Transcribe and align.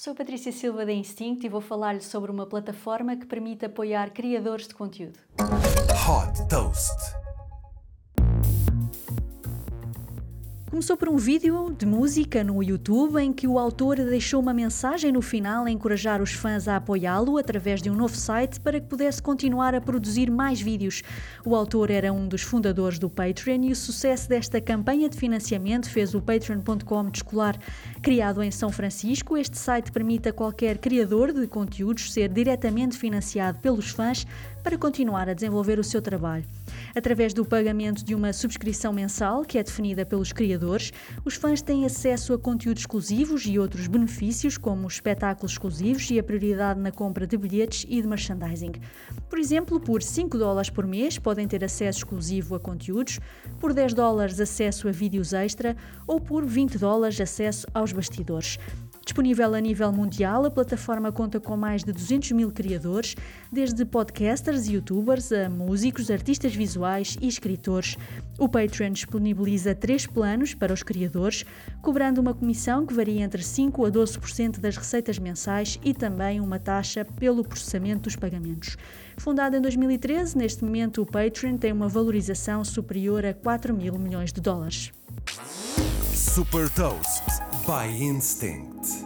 Sou 0.00 0.14
Patrícia 0.14 0.52
Silva 0.52 0.86
da 0.86 0.92
Instinct 0.92 1.44
e 1.44 1.48
vou 1.48 1.60
falar-lhe 1.60 2.00
sobre 2.00 2.30
uma 2.30 2.46
plataforma 2.46 3.16
que 3.16 3.26
permite 3.26 3.64
apoiar 3.64 4.12
criadores 4.12 4.68
de 4.68 4.74
conteúdo. 4.76 5.18
Hot 5.40 6.48
Toast. 6.48 6.94
Começou 10.70 10.98
por 10.98 11.08
um 11.08 11.16
vídeo 11.16 11.74
de 11.78 11.86
música 11.86 12.44
no 12.44 12.62
YouTube 12.62 13.18
em 13.18 13.32
que 13.32 13.48
o 13.48 13.58
autor 13.58 13.96
deixou 13.96 14.38
uma 14.38 14.52
mensagem 14.52 15.10
no 15.10 15.22
final 15.22 15.64
a 15.64 15.70
encorajar 15.70 16.20
os 16.20 16.34
fãs 16.34 16.68
a 16.68 16.76
apoiá-lo 16.76 17.38
através 17.38 17.80
de 17.80 17.88
um 17.88 17.94
novo 17.94 18.14
site 18.14 18.60
para 18.60 18.78
que 18.78 18.86
pudesse 18.86 19.22
continuar 19.22 19.74
a 19.74 19.80
produzir 19.80 20.30
mais 20.30 20.60
vídeos. 20.60 21.02
O 21.42 21.56
autor 21.56 21.90
era 21.90 22.12
um 22.12 22.28
dos 22.28 22.42
fundadores 22.42 22.98
do 22.98 23.08
Patreon 23.08 23.62
e 23.62 23.72
o 23.72 23.76
sucesso 23.76 24.28
desta 24.28 24.60
campanha 24.60 25.08
de 25.08 25.16
financiamento 25.16 25.88
fez 25.88 26.14
o 26.14 26.20
Patreon.com 26.20 27.08
descolar. 27.08 27.58
Criado 28.02 28.42
em 28.42 28.50
São 28.50 28.70
Francisco, 28.70 29.38
este 29.38 29.56
site 29.56 29.90
permite 29.90 30.28
a 30.28 30.34
qualquer 30.34 30.76
criador 30.76 31.32
de 31.32 31.46
conteúdos 31.46 32.12
ser 32.12 32.28
diretamente 32.28 32.98
financiado 32.98 33.58
pelos 33.60 33.88
fãs 33.88 34.26
para 34.62 34.76
continuar 34.76 35.30
a 35.30 35.34
desenvolver 35.34 35.78
o 35.78 35.84
seu 35.84 36.02
trabalho. 36.02 36.44
Através 36.98 37.32
do 37.32 37.44
pagamento 37.44 38.04
de 38.04 38.12
uma 38.12 38.32
subscrição 38.32 38.92
mensal, 38.92 39.44
que 39.44 39.56
é 39.56 39.62
definida 39.62 40.04
pelos 40.04 40.32
criadores, 40.32 40.92
os 41.24 41.36
fãs 41.36 41.62
têm 41.62 41.86
acesso 41.86 42.32
a 42.32 42.38
conteúdos 42.38 42.82
exclusivos 42.82 43.46
e 43.46 43.56
outros 43.56 43.86
benefícios, 43.86 44.58
como 44.58 44.88
espetáculos 44.88 45.52
exclusivos 45.52 46.10
e 46.10 46.18
a 46.18 46.24
prioridade 46.24 46.80
na 46.80 46.90
compra 46.90 47.24
de 47.24 47.36
bilhetes 47.36 47.86
e 47.88 48.02
de 48.02 48.08
merchandising. 48.08 48.72
Por 49.30 49.38
exemplo, 49.38 49.78
por 49.78 50.02
5 50.02 50.36
dólares 50.36 50.70
por 50.70 50.88
mês 50.88 51.20
podem 51.20 51.46
ter 51.46 51.62
acesso 51.62 52.00
exclusivo 52.00 52.56
a 52.56 52.58
conteúdos, 52.58 53.20
por 53.60 53.72
10 53.72 53.94
dólares 53.94 54.40
acesso 54.40 54.88
a 54.88 54.90
vídeos 54.90 55.32
extra 55.32 55.76
ou 56.04 56.20
por 56.20 56.44
20 56.44 56.78
dólares 56.78 57.20
acesso 57.20 57.64
aos 57.72 57.92
bastidores. 57.92 58.58
Disponível 59.08 59.54
a 59.54 59.58
nível 59.58 59.90
mundial, 59.90 60.44
a 60.44 60.50
plataforma 60.50 61.10
conta 61.10 61.40
com 61.40 61.56
mais 61.56 61.82
de 61.82 61.92
200 61.92 62.32
mil 62.32 62.52
criadores, 62.52 63.16
desde 63.50 63.82
podcasters 63.86 64.66
e 64.66 64.74
youtubers 64.74 65.32
a 65.32 65.48
músicos, 65.48 66.10
artistas 66.10 66.54
visuais 66.54 66.87
e 67.20 67.28
escritores. 67.28 67.96
O 68.38 68.48
Patreon 68.48 68.90
disponibiliza 68.90 69.74
três 69.74 70.06
planos 70.06 70.54
para 70.54 70.72
os 70.72 70.82
criadores, 70.82 71.44
cobrando 71.82 72.20
uma 72.20 72.32
comissão 72.32 72.86
que 72.86 72.94
varia 72.94 73.22
entre 73.22 73.42
5% 73.42 73.86
a 73.86 73.90
12% 73.90 74.58
das 74.58 74.76
receitas 74.76 75.18
mensais 75.18 75.78
e 75.84 75.92
também 75.92 76.40
uma 76.40 76.58
taxa 76.58 77.04
pelo 77.04 77.44
processamento 77.44 78.02
dos 78.02 78.16
pagamentos. 78.16 78.76
Fundado 79.16 79.56
em 79.56 79.60
2013, 79.60 80.38
neste 80.38 80.64
momento 80.64 81.02
o 81.02 81.06
Patreon 81.06 81.56
tem 81.56 81.72
uma 81.72 81.88
valorização 81.88 82.64
superior 82.64 83.24
a 83.26 83.34
4 83.34 83.74
mil 83.74 83.98
milhões 83.98 84.32
de 84.32 84.40
dólares. 84.40 84.92
Super 86.14 86.68
Toast 86.70 87.24
by 87.66 87.86
Instinct. 88.02 88.97